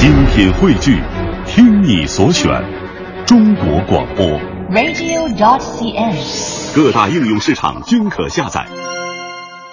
[0.00, 0.98] 精品汇聚，
[1.44, 2.50] 听你所选，
[3.26, 4.24] 中国广播。
[4.70, 6.16] radio.cn。
[6.74, 8.66] 各大应用市场均可下载。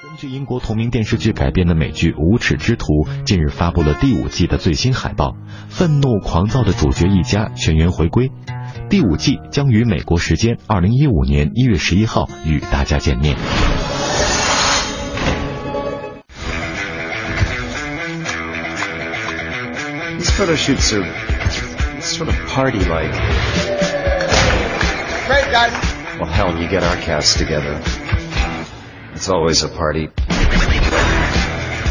[0.00, 2.84] 根据英国同名电视剧改编的美剧《无耻之徒》
[3.24, 5.34] 近日发布了第五季的最新海报，
[5.68, 8.30] 愤怒狂躁的主角一家全员回归。
[8.88, 13.34] 第五季将于美国时间二零一五年一月十一号与大家见面。
[20.42, 23.12] These photo shoots are sort of party-like.
[25.28, 25.72] Great, guys.
[26.18, 27.80] Well, hell, you get our cast together.
[29.14, 30.10] It's always a party.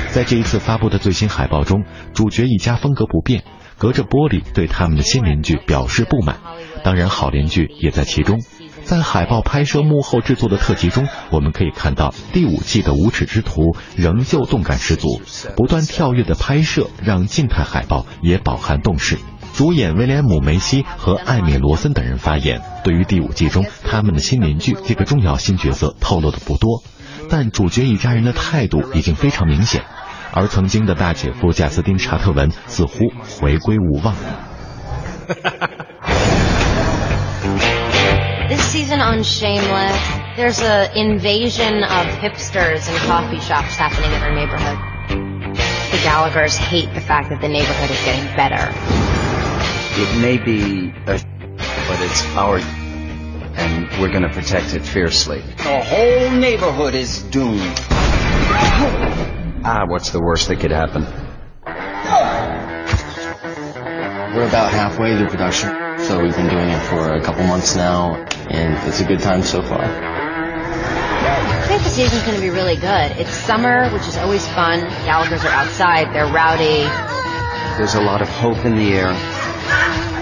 [0.10, 3.46] 在这一次发布的最新海报中，主角一家风格不变，
[3.78, 6.36] 隔着玻璃对他们的新邻居表示不满。
[6.84, 8.42] 当然，好邻居也在其中。
[8.92, 15.22] 在海报拍摄幕后制作的特辑中，我们可以看到第五季的无耻之徒仍旧动感十足，
[15.56, 19.18] 不断跳跃的拍摄让静态海报也饱含动势。
[19.54, 26.84] 主演威廉姆·梅西和艾米·罗森等人发言，对于第五季中他们的新邻居这个重要新角色透露的不多，
[27.30, 29.86] 但主角一家人的态度已经非常明显。
[30.34, 33.06] 而曾经的大姐夫贾斯汀·查特文似乎
[33.40, 34.14] 回归无望。
[38.72, 44.34] This season on Shameless, there's an invasion of hipsters and coffee shops happening in our
[44.34, 44.78] neighborhood.
[45.92, 48.72] The Gallaghers hate the fact that the neighborhood is getting better.
[50.02, 51.20] It may be a
[51.90, 52.60] but it's our
[53.60, 55.42] and we're gonna protect it fiercely.
[55.58, 57.78] The whole neighborhood is doomed.
[59.66, 61.04] Ah, what's the worst that could happen?
[64.34, 68.26] We're about halfway through production, so we've been doing it for a couple months now,
[68.50, 69.82] and it's a good time so far.
[69.84, 73.12] I think the season's going to be really good.
[73.18, 74.82] It's summer, which is always fun.
[75.06, 76.84] Gallaghers are outside, they're rowdy.
[77.78, 79.14] There's a lot of hope in the air.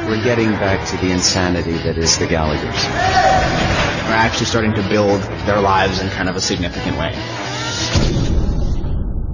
[0.07, 2.83] We're getting back to the insanity that is the Gallaghers.
[4.07, 7.11] We're actually starting to build their lives in kind of a significant way.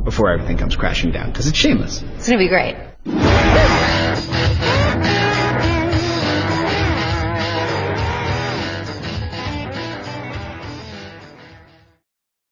[0.03, 2.03] Before everything comes crashing down, because it's shameless.
[2.17, 2.75] It's going to be great.